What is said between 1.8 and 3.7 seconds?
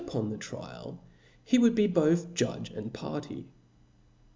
both judge and party.